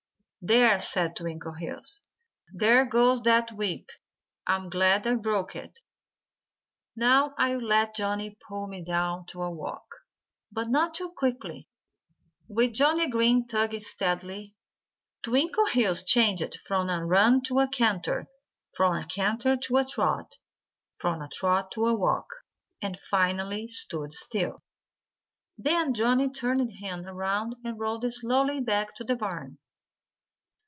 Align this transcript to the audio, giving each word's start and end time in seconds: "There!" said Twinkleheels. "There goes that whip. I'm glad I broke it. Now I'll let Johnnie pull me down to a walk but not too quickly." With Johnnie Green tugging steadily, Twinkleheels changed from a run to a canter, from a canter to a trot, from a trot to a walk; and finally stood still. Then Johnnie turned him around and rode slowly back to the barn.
"There!" 0.43 0.79
said 0.79 1.15
Twinkleheels. 1.15 2.01
"There 2.51 2.83
goes 2.83 3.21
that 3.21 3.51
whip. 3.51 3.91
I'm 4.47 4.71
glad 4.71 5.05
I 5.05 5.13
broke 5.13 5.55
it. 5.55 5.77
Now 6.95 7.35
I'll 7.37 7.61
let 7.61 7.93
Johnnie 7.95 8.39
pull 8.49 8.65
me 8.67 8.83
down 8.83 9.27
to 9.27 9.43
a 9.43 9.51
walk 9.51 9.85
but 10.51 10.67
not 10.67 10.95
too 10.95 11.11
quickly." 11.15 11.69
With 12.47 12.73
Johnnie 12.73 13.07
Green 13.07 13.45
tugging 13.45 13.81
steadily, 13.81 14.55
Twinkleheels 15.21 16.07
changed 16.07 16.59
from 16.65 16.89
a 16.89 17.05
run 17.05 17.43
to 17.43 17.59
a 17.59 17.67
canter, 17.67 18.25
from 18.75 18.95
a 18.95 19.05
canter 19.05 19.55
to 19.55 19.77
a 19.77 19.85
trot, 19.85 20.39
from 20.97 21.21
a 21.21 21.29
trot 21.31 21.69
to 21.73 21.85
a 21.85 21.93
walk; 21.93 22.29
and 22.81 22.99
finally 22.99 23.67
stood 23.67 24.11
still. 24.11 24.57
Then 25.55 25.93
Johnnie 25.93 26.31
turned 26.31 26.71
him 26.79 27.05
around 27.05 27.57
and 27.63 27.77
rode 27.77 28.11
slowly 28.11 28.59
back 28.59 28.95
to 28.95 29.03
the 29.03 29.15
barn. 29.15 29.59